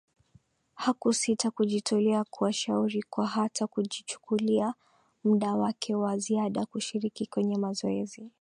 Hakusita 0.75 1.51
kujitolea 1.51 2.23
kuwashauri 2.23 3.03
kwa 3.09 3.27
hata 3.27 3.67
kujichukulia 3.67 4.73
muda 5.23 5.53
wake 5.55 5.95
wa 5.95 6.17
ziada 6.17 6.65
kushiriki 6.65 7.25
kwenye 7.25 7.57
mazoezi 7.57 8.31